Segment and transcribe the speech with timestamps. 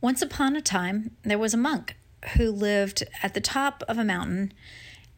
[0.00, 1.94] Once upon a time, there was a monk
[2.36, 4.52] who lived at the top of a mountain,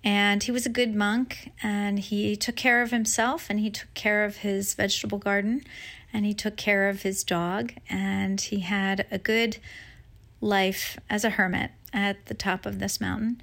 [0.02, 3.92] and he was a good monk, and he took care of himself, and he took
[3.94, 5.62] care of his vegetable garden,
[6.12, 9.58] and he took care of his dog, and he had a good
[10.40, 13.40] life as a hermit at the top of this mountain.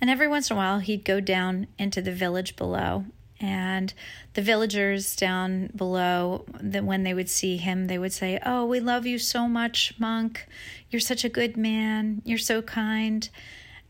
[0.00, 3.04] And every once in a while, he'd go down into the village below
[3.40, 3.94] and
[4.34, 8.80] the villagers down below that when they would see him they would say oh we
[8.80, 10.46] love you so much monk.
[10.90, 12.22] You're such a good man.
[12.24, 13.28] You're so kind.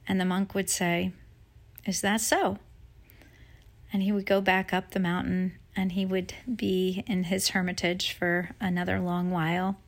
[0.06, 1.12] And the monk would say
[1.86, 2.58] is that so?
[3.92, 8.12] And he would go back up the mountain and he would be in his hermitage
[8.12, 9.78] for another long while.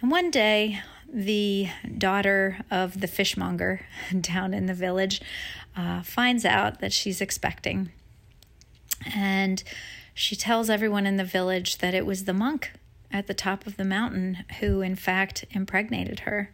[0.00, 3.86] And one day the daughter of the fishmonger
[4.20, 5.22] down in the village
[5.76, 7.90] uh, finds out that she's expecting
[9.14, 9.62] and
[10.14, 12.70] she tells everyone in the village that it was the monk
[13.10, 16.50] at the top of the mountain who, in fact, impregnated her.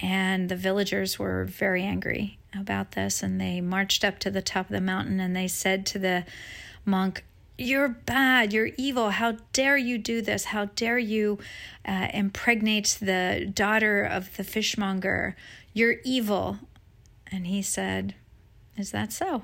[0.00, 4.66] And the villagers were very angry about this, and they marched up to the top
[4.66, 6.24] of the mountain and they said to the
[6.84, 7.24] monk,
[7.56, 9.10] You're bad, you're evil.
[9.10, 10.46] How dare you do this?
[10.46, 11.38] How dare you
[11.86, 15.36] uh, impregnate the daughter of the fishmonger?
[15.72, 16.58] You're evil.
[17.30, 18.14] And he said,
[18.76, 19.42] Is that so?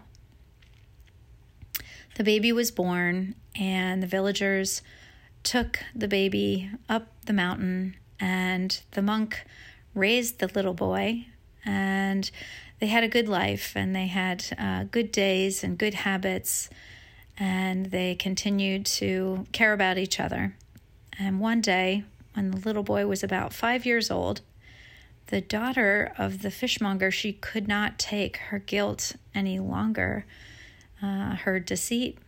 [2.19, 4.83] The baby was born, and the villagers
[5.45, 9.45] took the baby up the mountain, and the monk
[9.95, 11.27] raised the little boy,
[11.65, 12.29] and
[12.81, 16.69] they had a good life, and they had uh, good days and good habits,
[17.39, 20.57] and they continued to care about each other.
[21.21, 22.03] And one day,
[22.35, 24.41] when the little boy was about five years old,
[25.29, 30.27] the daughter of the fishmonger she could not take her guilt any longer
[31.03, 32.19] uh, her deceit.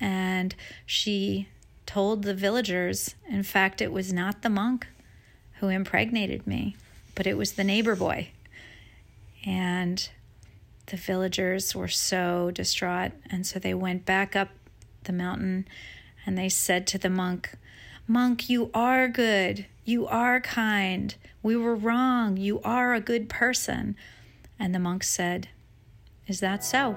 [0.00, 0.54] And
[0.86, 1.48] she
[1.86, 4.86] told the villagers, in fact, it was not the monk
[5.60, 6.76] who impregnated me,
[7.14, 8.28] but it was the neighbor boy.
[9.44, 10.08] And
[10.86, 13.12] the villagers were so distraught.
[13.30, 14.48] And so they went back up
[15.04, 15.66] the mountain
[16.24, 17.50] and they said to the monk,
[18.06, 19.66] Monk, you are good.
[19.84, 21.14] You are kind.
[21.42, 22.36] We were wrong.
[22.36, 23.96] You are a good person.
[24.58, 25.48] And the monk said,
[26.26, 26.96] Is that so?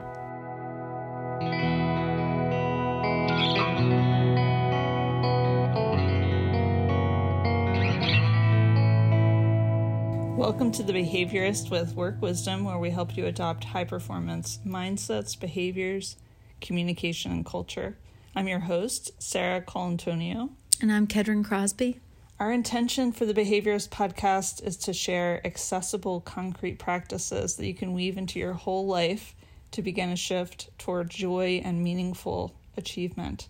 [10.41, 15.39] Welcome to The Behaviorist with Work Wisdom, where we help you adopt high performance mindsets,
[15.39, 16.15] behaviors,
[16.61, 17.95] communication, and culture.
[18.35, 20.49] I'm your host, Sarah Colantonio.
[20.81, 21.99] And I'm Kedron Crosby.
[22.39, 27.93] Our intention for the Behaviorist podcast is to share accessible, concrete practices that you can
[27.93, 29.35] weave into your whole life
[29.69, 33.47] to begin a shift toward joy and meaningful achievement.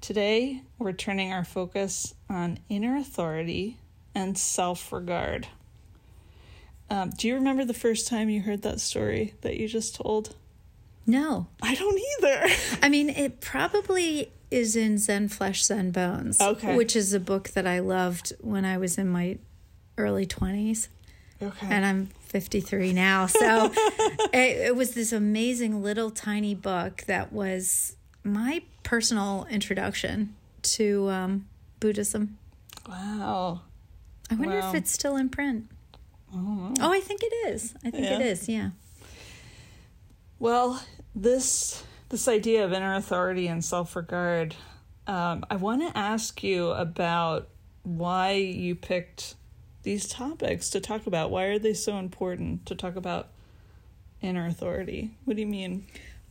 [0.00, 3.78] Today, we're turning our focus on inner authority
[4.14, 5.48] and self regard.
[6.90, 10.34] Um, do you remember the first time you heard that story that you just told?
[11.06, 11.46] No.
[11.62, 12.46] I don't either.
[12.82, 16.40] I mean, it probably is in Zen Flesh, Zen Bones.
[16.40, 16.76] Okay.
[16.76, 19.38] Which is a book that I loved when I was in my
[19.98, 20.88] early 20s.
[21.42, 21.66] Okay.
[21.68, 23.26] And I'm 53 now.
[23.26, 23.72] So
[24.32, 31.46] it, it was this amazing little tiny book that was my personal introduction to um,
[31.80, 32.38] Buddhism.
[32.88, 33.62] Wow.
[34.30, 34.68] I wonder Wow.
[34.70, 35.66] if it's still in print.
[36.36, 37.74] Oh, I think it is.
[37.84, 38.26] I think it Yeah.
[38.26, 38.48] is.
[38.48, 38.70] Yeah.
[40.38, 40.82] Well,
[41.14, 44.54] this this idea of inner authority and self regard,
[45.06, 47.48] um, I want to ask you about
[47.82, 49.34] why you picked
[49.82, 51.30] these topics to talk about.
[51.30, 53.28] Why are they so important to talk about
[54.20, 55.12] inner authority?
[55.24, 55.86] What do you mean?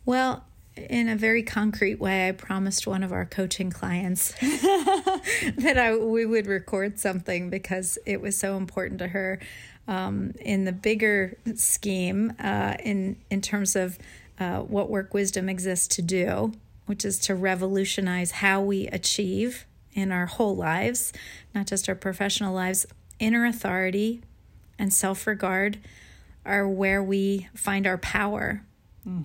[0.06, 5.96] Well, in a very concrete way, I promised one of our coaching clients that I
[5.98, 9.40] we would record something because it was so important to her.
[9.88, 14.00] Um, in the bigger scheme, uh, in in terms of
[14.40, 16.54] uh, what work wisdom exists to do,
[16.86, 21.14] which is to revolutionize how we achieve in our whole lives,
[21.54, 22.86] not just our professional lives.
[23.20, 24.22] Inner authority
[24.80, 25.80] and self regard
[26.46, 28.64] are where we find our power,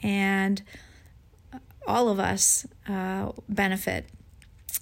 [0.02, 0.62] and
[1.86, 4.06] all of us uh, benefit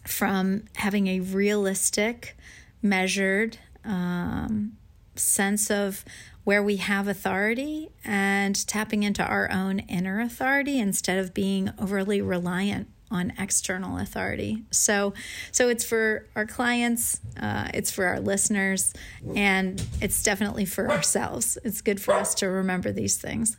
[0.06, 2.36] from having a realistic,
[2.82, 4.76] measured um,
[5.18, 6.04] sense of
[6.44, 12.20] where we have authority and tapping into our own inner authority instead of being overly
[12.20, 14.62] reliant on external authority.
[14.70, 15.12] So,
[15.52, 18.92] so it's for our clients, uh, it's for our listeners,
[19.34, 21.56] and it's definitely for ourselves.
[21.64, 23.56] It's good for us to remember these things.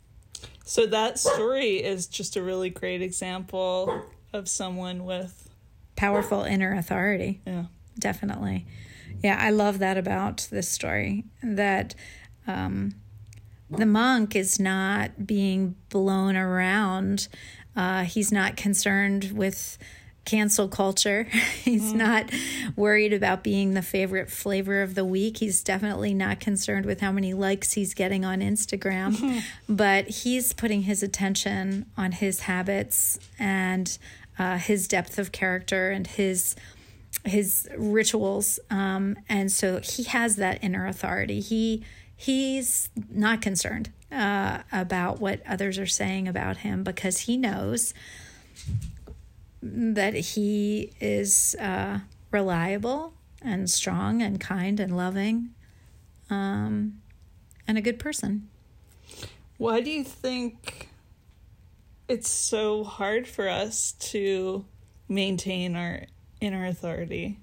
[0.64, 4.02] So that story is just a really great example
[4.32, 5.48] of someone with
[5.96, 7.40] Powerful inner authority.
[7.46, 7.64] yeah.
[7.98, 8.66] Definitely.
[9.22, 11.24] Yeah, I love that about this story.
[11.42, 11.94] That
[12.46, 12.94] um,
[13.70, 17.28] the monk is not being blown around.
[17.76, 19.78] Uh, he's not concerned with
[20.28, 21.24] cancel culture.
[21.64, 21.96] He's mm.
[21.96, 22.30] not
[22.76, 25.38] worried about being the favorite flavor of the week.
[25.38, 29.42] He's definitely not concerned with how many likes he's getting on Instagram.
[29.70, 33.96] but he's putting his attention on his habits and
[34.38, 36.54] uh, his depth of character and his
[37.24, 38.58] his rituals.
[38.70, 41.40] Um, and so he has that inner authority.
[41.40, 41.84] He
[42.16, 47.94] he's not concerned uh, about what others are saying about him because he knows
[49.62, 52.00] that he is uh,
[52.30, 55.50] reliable and strong and kind and loving
[56.30, 57.00] um,
[57.66, 58.48] and a good person.
[59.56, 60.88] Why do you think
[62.08, 64.64] it's so hard for us to
[65.08, 66.06] maintain our
[66.40, 67.38] inner authority?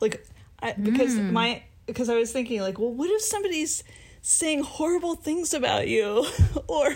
[0.00, 0.26] Like,
[0.60, 1.32] I, because mm.
[1.32, 3.82] my because I was thinking like, well, what if somebody's
[4.22, 6.26] saying horrible things about you,
[6.68, 6.90] or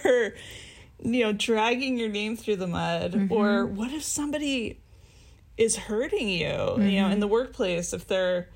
[1.03, 3.13] you know, dragging your name through the mud?
[3.13, 3.33] Mm-hmm.
[3.33, 4.81] Or what if somebody
[5.57, 6.89] is hurting you, mm-hmm.
[6.89, 7.33] you know, in the mm-hmm.
[7.33, 8.49] workplace, if they're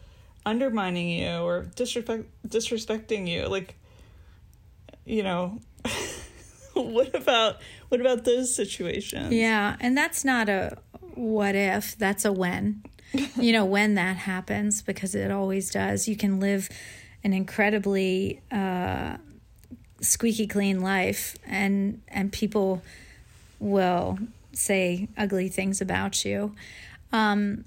[0.46, 3.76] undermining you or disrespect disrespecting you, like
[5.04, 5.58] you know,
[6.74, 7.56] what about
[7.88, 9.32] what about those situations?
[9.32, 10.78] Yeah, and that's not a
[11.14, 12.82] what if, that's a when.
[13.36, 16.08] you know, when that happens because it always does.
[16.08, 16.68] You can live
[17.24, 19.16] an incredibly uh,
[20.00, 22.82] squeaky clean life and and people
[23.58, 24.18] will
[24.52, 26.54] say ugly things about you
[27.12, 27.64] um,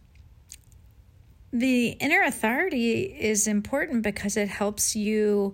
[1.52, 5.54] the inner authority is important because it helps you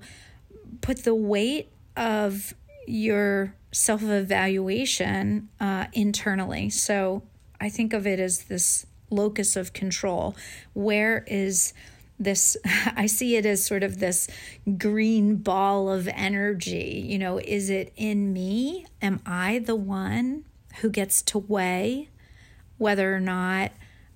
[0.82, 2.54] put the weight of
[2.88, 6.70] your self evaluation uh, internally.
[6.70, 7.24] So
[7.60, 10.36] I think of it as this locus of control.
[10.74, 11.74] Where is
[12.20, 12.58] this
[12.96, 14.28] I see it as sort of this
[14.78, 17.04] green ball of energy.
[17.06, 18.86] You know, is it in me?
[19.02, 20.44] Am I the one
[20.82, 22.10] who gets to weigh
[22.78, 23.72] whether or not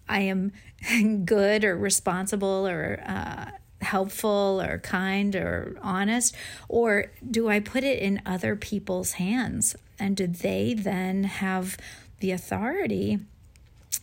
[0.07, 0.51] I am
[1.25, 3.51] good or responsible or uh,
[3.81, 6.35] helpful or kind or honest?
[6.67, 9.75] Or do I put it in other people's hands?
[9.97, 11.77] And do they then have
[12.19, 13.19] the authority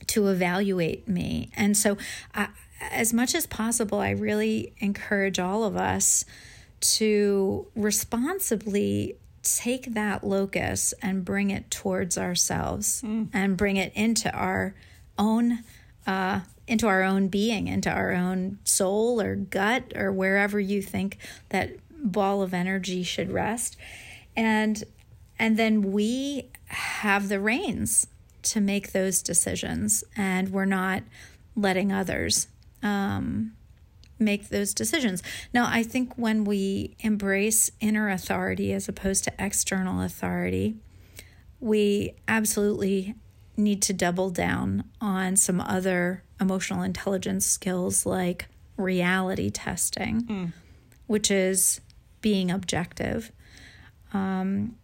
[0.08, 1.50] to evaluate me?
[1.56, 1.96] And so,
[2.34, 2.46] uh,
[2.90, 6.24] as much as possible, I really encourage all of us
[6.80, 13.28] to responsibly take that locus and bring it towards ourselves mm.
[13.32, 14.74] and bring it into our
[15.18, 15.60] own
[16.06, 21.18] uh, into our own being into our own soul or gut or wherever you think
[21.50, 23.76] that ball of energy should rest
[24.36, 24.84] and
[25.38, 28.06] and then we have the reins
[28.42, 31.02] to make those decisions and we're not
[31.56, 32.48] letting others
[32.82, 33.52] um,
[34.18, 35.22] make those decisions.
[35.52, 40.76] Now, I think when we embrace inner authority as opposed to external authority,
[41.58, 43.14] we absolutely
[43.56, 48.46] need to double down on some other emotional intelligence skills like
[48.76, 50.52] reality testing, mm.
[51.06, 51.80] which is
[52.20, 53.30] being objective.
[54.12, 54.76] Um,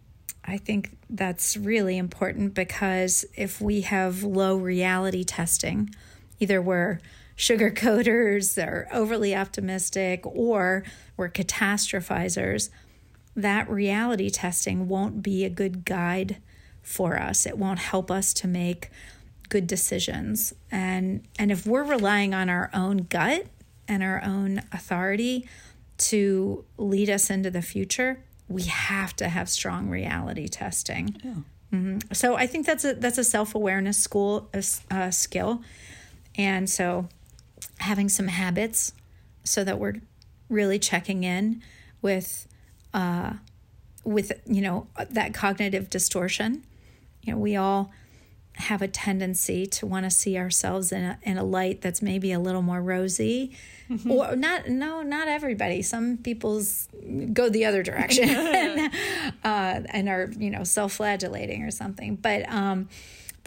[0.47, 5.93] I think that's really important because if we have low reality testing,
[6.39, 6.99] either we're
[7.35, 10.83] sugar coaters or overly optimistic or
[11.17, 12.69] we're catastrophizers,
[13.35, 16.37] that reality testing won't be a good guide
[16.81, 17.45] for us.
[17.45, 18.89] It won't help us to make
[19.49, 20.53] good decisions.
[20.71, 23.47] And and if we're relying on our own gut
[23.87, 25.47] and our own authority
[25.97, 31.15] to lead us into the future, we have to have strong reality testing.
[31.23, 31.33] Yeah.
[31.73, 32.13] Mm-hmm.
[32.13, 34.49] So I think that's a that's a self awareness school
[34.89, 35.61] uh, skill,
[36.37, 37.09] and so
[37.79, 38.93] having some habits
[39.43, 39.95] so that we're
[40.49, 41.61] really checking in
[42.01, 42.47] with
[42.93, 43.33] uh,
[44.05, 46.63] with you know that cognitive distortion.
[47.21, 47.91] You know, we all
[48.57, 52.31] have a tendency to want to see ourselves in a, in a light that's maybe
[52.31, 53.55] a little more rosy
[53.89, 54.11] mm-hmm.
[54.11, 56.87] or not no not everybody some people's
[57.33, 58.93] go the other direction and,
[59.43, 62.87] uh, and are you know self-flagellating or something but um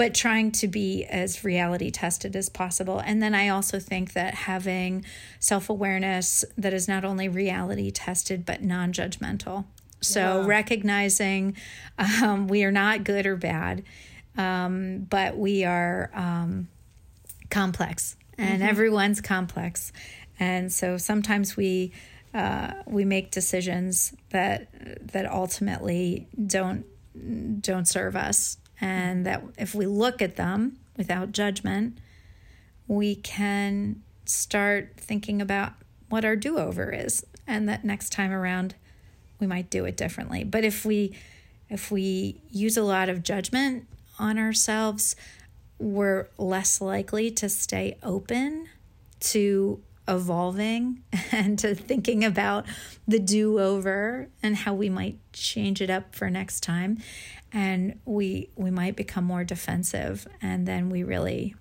[0.01, 3.03] but trying to be as reality tested as possible.
[3.05, 5.05] And then I also think that having
[5.41, 9.67] self awareness that is not only reality tested, but non judgmental.
[10.01, 10.47] So yeah.
[10.47, 11.55] recognizing
[11.99, 13.83] um, we are not good or bad,
[14.37, 16.69] um, but we are um,
[17.51, 18.69] complex, and mm-hmm.
[18.69, 19.93] everyone's complex.
[20.39, 21.93] And so sometimes we
[22.33, 24.69] uh, we make decisions that
[25.13, 26.85] that ultimately don't
[27.61, 31.99] don't serve us and that if we look at them without judgment,
[32.87, 35.73] we can start thinking about
[36.09, 38.75] what our do-over is and that next time around
[39.39, 40.45] we might do it differently.
[40.45, 41.17] But if we
[41.69, 43.87] if we use a lot of judgment
[44.21, 45.17] on ourselves,
[45.79, 48.69] we're less likely to stay open
[49.21, 52.67] to evolving and to thinking about
[53.07, 56.99] the do over and how we might change it up for next time.
[57.53, 61.57] And we we might become more defensive and then we really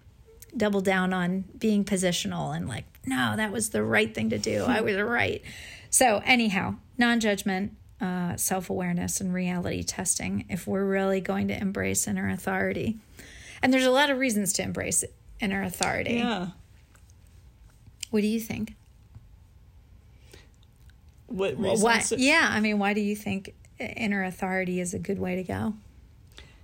[0.55, 4.63] double down on being positional and like no that was the right thing to do.
[4.65, 5.41] I was right.
[5.89, 12.29] So anyhow non-judgment uh, self-awareness and reality testing if we're really going to embrace inner
[12.29, 12.97] authority
[13.61, 15.03] and there's a lot of reasons to embrace
[15.41, 16.47] inner authority Yeah.
[18.09, 18.75] what do you think
[21.27, 21.81] What reasons?
[21.83, 25.43] why, yeah i mean why do you think inner authority is a good way to
[25.43, 25.73] go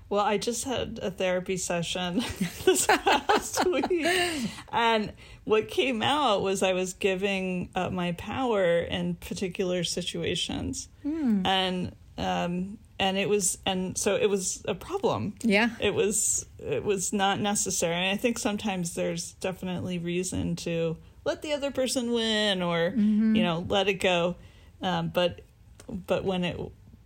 [0.10, 2.18] Well, I just had a therapy session
[2.66, 5.12] this past week, and
[5.46, 12.78] what came out was I was giving up my power in particular situations, and um,
[13.00, 15.34] and it was and so it was a problem.
[15.42, 15.70] yeah.
[15.80, 21.42] It was it was not necessary, and I think sometimes there's definitely reason to let
[21.42, 24.36] the other person win or you know let it go,
[24.82, 25.42] um, but
[25.90, 26.60] but when it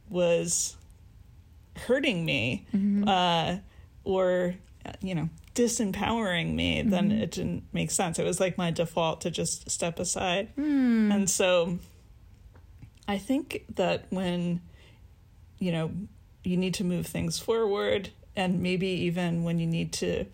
[0.10, 0.76] was
[1.80, 3.08] hurting me mm-hmm.
[3.08, 3.58] uh,
[4.04, 4.56] or
[5.02, 7.22] you know disempowering me then mm-hmm.
[7.22, 8.18] it didn't make sense.
[8.18, 10.50] It was like my default to just step aside.
[10.56, 11.12] Hmm.
[11.12, 11.80] And so
[13.10, 14.62] i think that when
[15.58, 15.92] you know
[16.44, 20.26] you need to move things forward and maybe even when you need to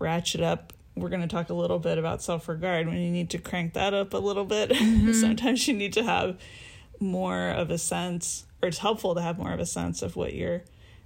[0.00, 3.38] ratchet up we're going to talk a little bit about self-regard when you need to
[3.38, 4.70] crank that up a little bit.
[4.80, 5.12] Mm-hmm.
[5.12, 6.36] Sometimes you need to have
[7.00, 10.34] more of a sense or it's helpful to have more of a sense of what
[10.34, 10.62] your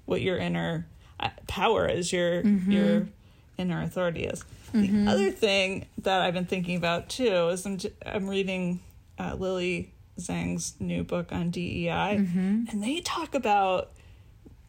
[0.07, 0.87] what your inner
[1.21, 2.71] uh, power is your mm-hmm.
[2.71, 3.09] your
[3.57, 4.45] inner authority is.
[4.73, 5.09] The mm-hmm.
[5.09, 8.81] other thing that i've been thinking about too is i'm, I'm reading
[9.19, 12.65] uh, lily zheng's new book on dei mm-hmm.
[12.69, 13.91] and they talk about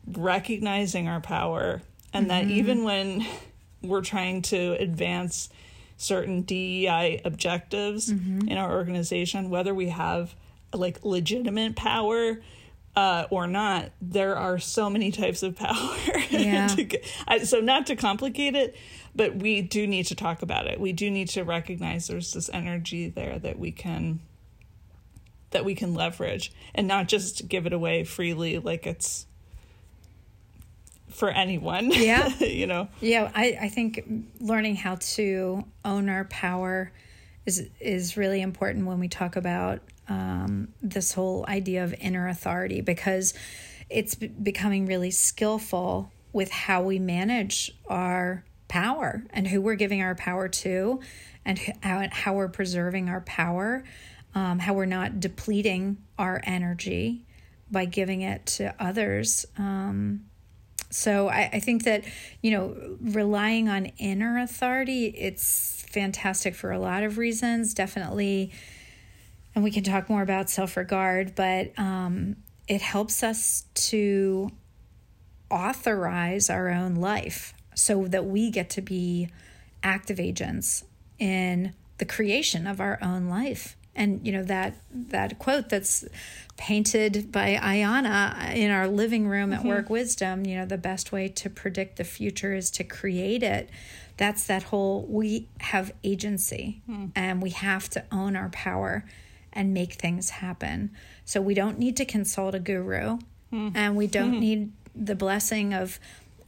[0.07, 1.81] recognizing our power
[2.13, 3.25] and that even when
[3.81, 5.49] we're trying to advance
[5.97, 10.35] certain DEI objectives in our organization, whether we have
[10.75, 12.41] like legitimate power
[12.95, 15.97] uh, or not, there are so many types of power.
[16.29, 16.67] Yeah.
[16.67, 18.75] to so, not to complicate it,
[19.13, 20.79] but we do need to talk about it.
[20.79, 24.21] We do need to recognize there's this energy there that we can
[25.51, 29.25] that we can leverage and not just give it away freely like it's
[31.09, 31.91] for anyone.
[31.93, 32.29] Yeah.
[32.39, 32.89] you know.
[32.99, 34.03] Yeah, I, I think
[34.39, 36.91] learning how to own our power
[37.45, 42.81] is is really important when we talk about um, this whole idea of inner authority
[42.81, 43.33] because
[43.89, 50.15] it's becoming really skillful with how we manage our power and who we're giving our
[50.15, 50.99] power to
[51.45, 53.83] and how, how we're preserving our power,
[54.33, 57.23] um, how we're not depleting our energy
[57.71, 59.45] by giving it to others.
[59.57, 60.25] Um,
[60.89, 62.03] so I, I think that
[62.41, 68.51] you know relying on inner authority it's fantastic for a lot of reasons definitely
[69.55, 72.35] and we can talk more about self-regard but um,
[72.67, 74.51] it helps us to
[75.49, 79.29] authorize our own life so that we get to be
[79.83, 80.83] active agents
[81.19, 83.77] in the creation of our own life.
[83.97, 86.03] And you know that that quote that's
[86.57, 91.29] painted by Ayana in our living room at Work Wisdom, you know, the best way
[91.29, 93.69] to predict the future is to create it.
[94.17, 96.81] That's that whole we have agency
[97.15, 99.05] and we have to own our power
[99.55, 100.91] and make things happen.
[101.23, 103.17] So we don't need to consult a guru
[103.75, 105.99] and we don't need the blessing of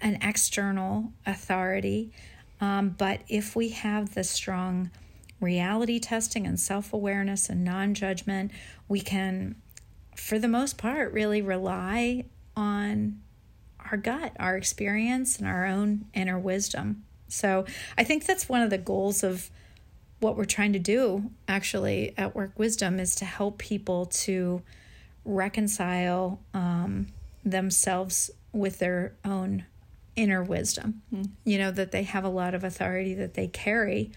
[0.02, 2.12] an external authority.
[2.60, 4.92] Um, but if we have the strong
[5.40, 8.52] reality testing and self awareness and non judgment,
[8.88, 9.56] we can,
[10.16, 13.22] for the most part, really rely on
[13.90, 17.04] our gut, our experience, and our own inner wisdom.
[17.30, 17.66] So
[17.98, 19.50] I think that's one of the goals of
[20.20, 24.62] what we're trying to do actually at Work Wisdom is to help people to
[25.26, 27.08] reconcile um,
[27.44, 29.66] themselves with their own
[30.16, 31.02] inner wisdom.
[31.46, 34.12] You know, that they have a lot of authority that they carry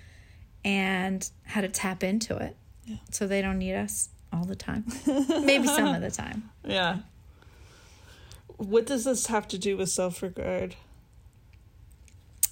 [0.64, 2.56] and how to tap into it
[3.10, 4.84] so they don't need us all the time.
[5.06, 6.50] Maybe some of the time.
[6.64, 6.98] Yeah.
[8.56, 10.76] What does this have to do with self regard?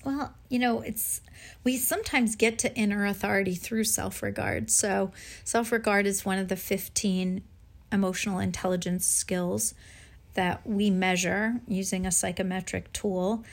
[0.05, 1.21] Well, you know, it's
[1.65, 4.71] we sometimes get to inner authority through self-regard.
[4.71, 5.13] So,
[5.45, 7.43] self-regard is one of the 15
[7.93, 9.75] emotional intelligence skills
[10.35, 13.45] that we measure using a psychometric tool.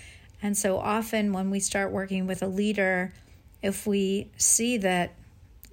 [0.42, 3.14] And so often when we start working with a leader,
[3.62, 5.16] if we see that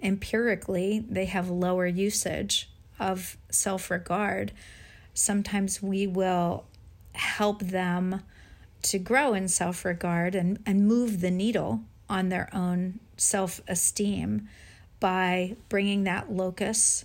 [0.03, 4.53] empirically they have lower usage of self regard,
[5.13, 6.65] sometimes we will
[7.13, 8.23] help them
[8.83, 14.49] to grow in self regard and, and move the needle on their own self esteem
[15.01, 17.05] by bringing that locus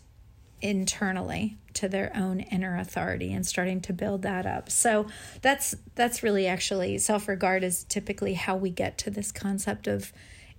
[0.61, 4.69] internally to their own inner authority and starting to build that up.
[4.69, 5.07] So
[5.41, 10.11] that's that's really actually self-regard is typically how we get to this concept of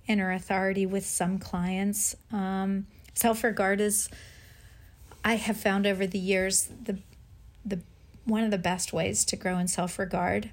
[0.07, 2.15] inner authority with some clients.
[2.31, 4.09] Um, self-regard is
[5.23, 6.99] I have found over the years the
[7.65, 7.81] the
[8.23, 10.51] one of the best ways to grow in self-regard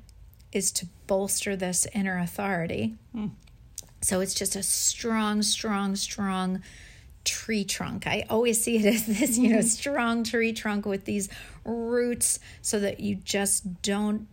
[0.52, 2.94] is to bolster this inner authority.
[3.14, 3.30] Mm.
[4.00, 6.62] So it's just a strong, strong, strong
[7.24, 8.06] tree trunk.
[8.06, 9.66] I always see it as this, you know, mm-hmm.
[9.66, 11.28] strong tree trunk with these
[11.64, 14.28] roots so that you just don't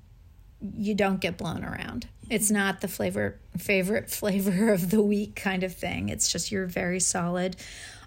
[0.62, 2.08] you don't get blown around.
[2.30, 2.56] It's mm-hmm.
[2.56, 6.10] not the flavor favorite flavor of the week kind of thing.
[6.10, 7.58] It's just you're very solid.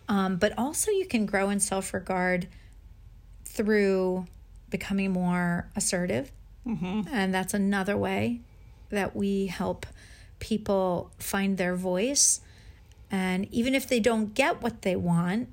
[0.09, 2.47] Um, but also you can grow in self-regard
[3.45, 4.27] through
[4.71, 6.31] becoming more assertive.
[6.67, 7.03] Mm-hmm.
[7.13, 8.41] And that's another way
[8.91, 9.87] that we help
[10.39, 12.41] people find their voice
[13.11, 15.49] and even if they don't get what they want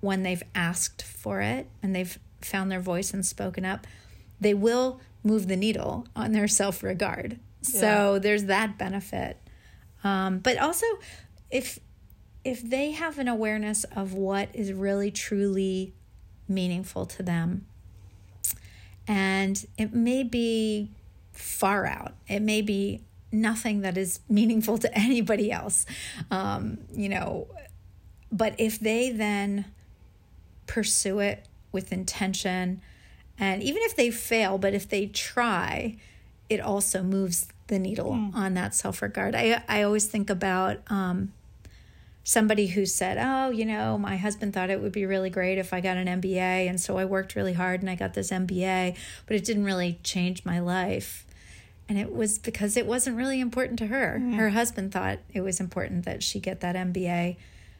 [0.00, 3.86] when they've asked for it and they've found their voice and spoken up,
[4.40, 7.38] they will move the needle on their self regard.
[7.62, 7.80] Yeah.
[7.80, 9.38] So there's that benefit.
[10.04, 10.86] Um, but also,
[11.50, 11.78] if
[12.44, 15.94] if they have an awareness of what is really truly
[16.46, 17.66] meaningful to them,
[19.08, 20.90] and it may be
[21.32, 23.00] far out, it may be
[23.32, 25.86] nothing that is meaningful to anybody else.
[26.30, 27.48] Um, you know,
[28.30, 29.64] but if they then
[30.66, 32.82] pursue it with intention,
[33.38, 35.96] and even if they fail, but if they try,
[36.48, 38.34] it also moves the needle mm.
[38.34, 39.34] on that self regard.
[39.34, 41.32] I, I always think about um,
[42.28, 45.72] somebody who said, Oh, you know, my husband thought it would be really great if
[45.72, 46.68] I got an MBA.
[46.68, 48.94] And so I worked really hard and I got this MBA,
[49.24, 51.24] but it didn't really change my life
[51.88, 54.18] and it was because it wasn't really important to her.
[54.18, 54.34] Mm-hmm.
[54.34, 57.36] Her husband thought it was important that she get that MBA.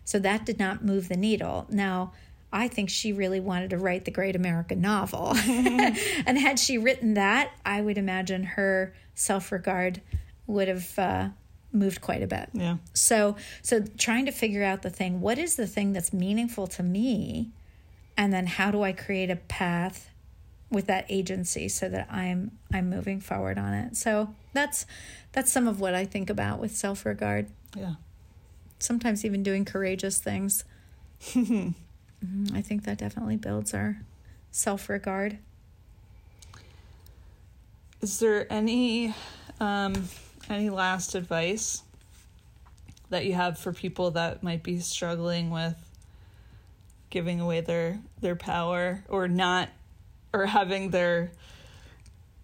[0.07, 1.67] So that did not move the needle.
[1.69, 2.13] Now,
[2.51, 5.37] I think she really wanted to write the great American novel.
[5.47, 10.01] and had she written that, I would imagine her self-regard
[10.47, 11.29] would have uh,
[11.73, 12.49] moved quite a bit.
[12.53, 12.79] Yeah.
[12.95, 16.83] So so trying to figure out the thing, what is the thing that's meaningful to
[16.83, 17.51] me?
[18.17, 20.11] And then how do I create a path
[20.71, 23.97] with that agency so that I'm I'm moving forward on it.
[23.97, 24.87] So that's
[25.33, 27.49] that's some of what I think about with self-regard.
[27.77, 27.95] Yeah.
[28.79, 30.65] Sometimes even doing courageous things.
[31.23, 32.55] Mm-hmm.
[32.55, 34.01] I think that definitely builds our
[34.51, 35.39] self-regard.
[38.01, 39.15] Is there any
[39.61, 40.09] um
[40.49, 41.83] any last advice
[43.11, 45.77] that you have for people that might be struggling with
[47.11, 49.69] giving away their their power or not
[50.33, 51.31] or having their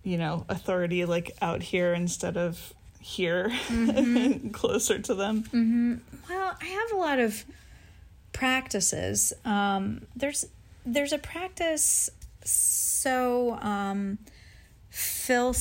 [0.02, 4.48] you know authority like out here instead of here mm-hmm.
[4.52, 5.94] closer to them mm-hmm.
[6.28, 7.44] well i have a lot of
[8.32, 10.46] practices um, there's
[10.86, 12.10] there's a practice
[12.42, 14.18] so um,
[14.90, 15.54] phil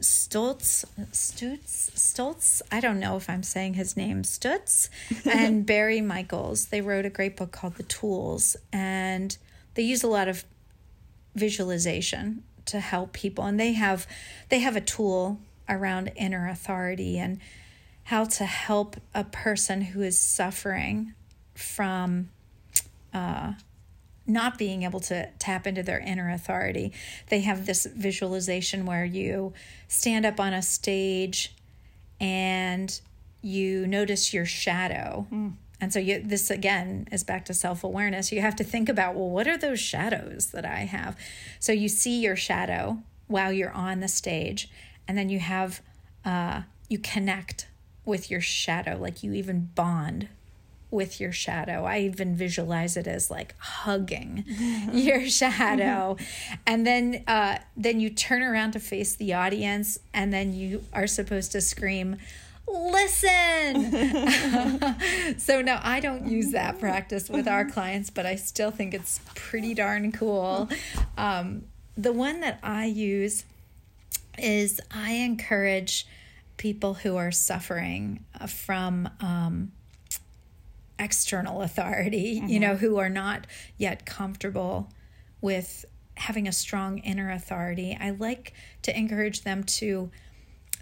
[0.00, 4.22] stutz stutz stutz i don't know if i'm saying his name.
[4.22, 4.88] Stutz
[5.26, 6.66] and barry michels.
[6.66, 9.36] They wrote a great book called the tools and
[9.74, 10.44] they use a lot of
[11.34, 14.06] visualization to help people and they have
[14.48, 17.38] they have a tool around inner authority and
[18.04, 21.14] how to help a person who is suffering
[21.54, 22.28] from
[23.14, 23.52] uh,
[24.32, 26.92] not being able to tap into their inner authority.
[27.28, 29.52] They have this visualization where you
[29.88, 31.54] stand up on a stage
[32.20, 33.00] and
[33.42, 35.26] you notice your shadow.
[35.32, 35.54] Mm.
[35.80, 38.32] And so you, this again is back to self awareness.
[38.32, 41.16] You have to think about, well, what are those shadows that I have?
[41.58, 44.68] So you see your shadow while you're on the stage,
[45.08, 45.80] and then you have,
[46.24, 47.68] uh, you connect
[48.04, 50.28] with your shadow, like you even bond
[50.90, 51.84] with your shadow.
[51.84, 54.44] I even visualize it as like hugging
[54.92, 56.16] your shadow.
[56.66, 61.06] and then uh then you turn around to face the audience and then you are
[61.06, 62.16] supposed to scream
[62.72, 63.90] listen.
[65.38, 69.20] so now I don't use that practice with our clients, but I still think it's
[69.34, 70.68] pretty darn cool.
[71.16, 71.64] Um,
[71.96, 73.44] the one that I use
[74.38, 76.06] is I encourage
[76.56, 79.72] people who are suffering from um,
[81.00, 82.48] external authority, mm-hmm.
[82.48, 84.92] you know, who are not yet comfortable
[85.40, 85.84] with
[86.16, 87.96] having a strong inner authority.
[87.98, 90.10] I like to encourage them to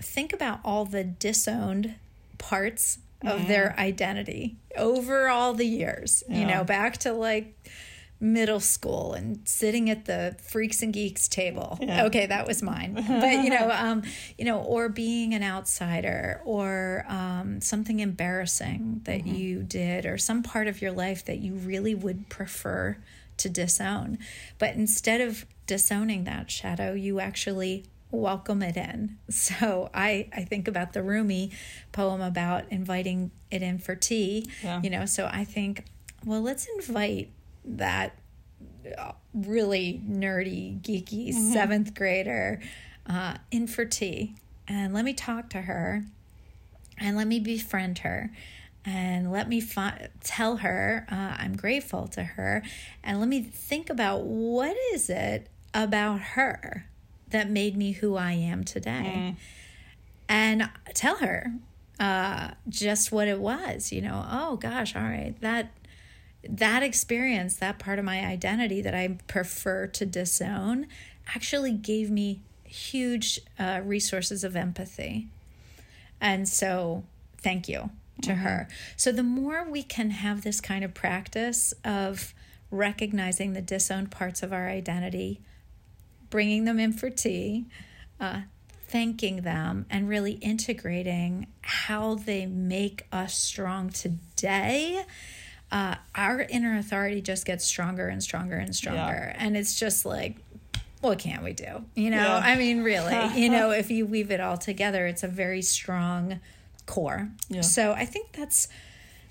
[0.02, 1.94] think about all the disowned
[2.38, 7.52] parts of their identity over all the years, you know, back to like
[8.20, 11.78] middle school and sitting at the freaks and geeks table.
[11.81, 12.04] Yeah.
[12.07, 12.94] Okay, that was mine.
[13.09, 14.02] But you know, um,
[14.37, 20.42] you know, or being an outsider or um, something embarrassing that you did or some
[20.42, 22.96] part of your life that you really would prefer
[23.38, 24.18] to disown.
[24.59, 29.18] But instead of disowning that shadow, you actually welcome it in.
[29.31, 31.52] So I I think about the Rumi
[31.92, 34.46] poem about inviting it in for tea.
[34.62, 34.81] Yeah.
[34.83, 35.85] You know, so I think,
[36.24, 37.31] well, let's invite
[37.76, 38.18] that
[38.96, 42.61] uh, really nerdy, geeky seventh grader
[43.07, 44.35] uh, in for tea,
[44.66, 46.04] and let me talk to her,
[46.98, 48.31] and let me befriend her,
[48.85, 52.62] and let me fi- tell her uh, I'm grateful to her,
[53.02, 56.87] and let me think about what is it about her
[57.31, 59.37] that made me who I am today,
[60.28, 61.52] and tell her
[62.00, 63.92] uh, just what it was.
[63.92, 65.72] You know, oh gosh, all right, that
[66.48, 70.87] that experience, that part of my identity that I prefer to disown,
[71.35, 75.29] actually gave me huge uh, resources of empathy.
[76.20, 77.05] And so,
[77.38, 77.90] thank you
[78.22, 78.68] to her.
[78.96, 82.35] So, the more we can have this kind of practice of
[82.70, 85.40] recognizing the disowned parts of our identity,
[86.31, 87.66] bringing them in for tea,
[88.20, 88.42] uh,
[88.88, 95.05] thanking them, and really integrating how they make us strong today,
[95.70, 99.35] uh, our inner authority just gets stronger and stronger and stronger.
[99.37, 100.37] And it's just like,
[101.00, 101.85] what can we do?
[101.94, 102.40] You know, Yeah.
[102.42, 106.40] I mean, really, you know, if you weave it all together, it's a very strong
[106.87, 107.28] core.
[107.48, 107.61] Yeah.
[107.61, 108.68] So I think that's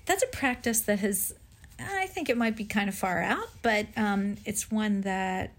[0.06, 1.34] that's a practice that has
[1.80, 5.52] I think it might be kind of far out, but um, it's one that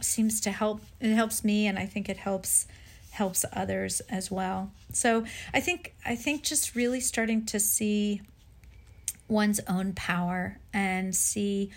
[0.00, 0.82] seems to help.
[1.00, 2.66] It helps me, and I think it helps
[3.10, 4.70] helps others as well.
[4.92, 8.20] So I think I think just really starting to see
[9.28, 11.70] one's own power and see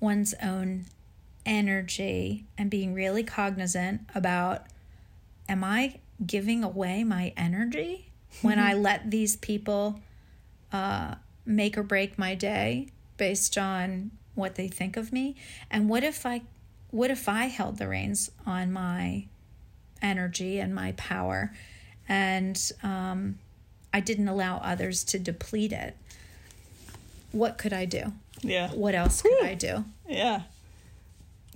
[0.00, 0.84] one's own
[1.44, 4.66] energy and being really cognizant about
[5.48, 8.10] am I giving away my energy
[8.42, 10.00] when I let these people
[10.72, 11.14] uh,
[11.44, 15.36] make or break my day based on what they think of me?
[15.70, 16.42] And what if I
[16.90, 19.26] what if I held the reins on my
[20.00, 21.52] energy and my power
[22.08, 23.38] and um,
[23.92, 25.96] I didn't allow others to deplete it?
[27.36, 28.12] What could I do?
[28.42, 28.70] Yeah.
[28.70, 29.84] What else could I do?
[30.08, 30.42] Yeah.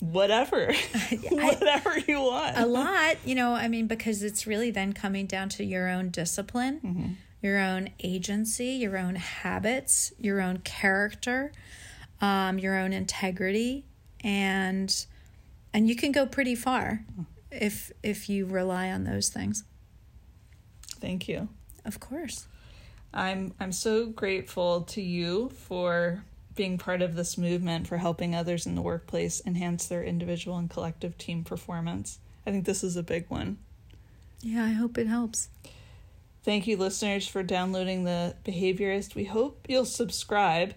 [0.01, 0.73] Whatever.
[1.31, 2.57] Whatever you want.
[2.57, 6.11] a lot, you know, I mean, because it's really then coming down to your own
[6.11, 11.53] discipline, your own agency, your own habits, your own character,
[12.21, 13.85] um, your own integrity,
[14.23, 15.07] and
[15.73, 17.05] and you can go pretty far
[17.51, 19.64] if if you rely on those things.
[21.01, 21.49] Thank you.
[21.85, 22.47] Of course.
[23.12, 28.66] I'm I'm so grateful to you for being part of this movement for helping others
[28.66, 32.18] in the workplace enhance their individual and collective team performance.
[32.46, 33.59] I think this is a big one.
[34.42, 35.49] Yeah, I hope it helps.
[36.42, 39.14] Thank you, listeners, for downloading The Behaviorist.
[39.14, 40.75] We hope you'll subscribe.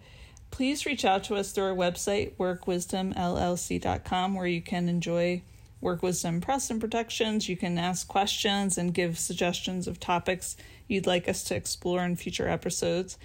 [0.51, 5.41] Please reach out to us through our website, workwisdomllc.com, where you can enjoy
[5.83, 7.49] Work with some press and protections.
[7.49, 10.55] You can ask questions and give suggestions of topics
[10.87, 13.17] you'd like us to explore in future episodes.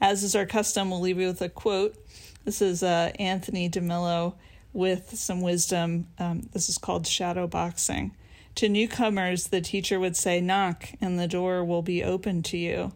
[0.00, 1.96] As is our custom, we'll leave you with a quote.
[2.44, 4.36] This is uh, Anthony de Mello
[4.72, 6.06] with some wisdom.
[6.20, 8.14] Um, this is called shadow boxing.
[8.54, 12.92] To newcomers, the teacher would say, Knock, and the door will be open to you.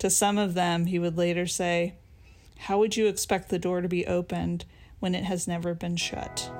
[0.00, 1.94] To some of them, he would later say,
[2.58, 4.64] How would you expect the door to be opened
[4.98, 6.50] when it has never been shut?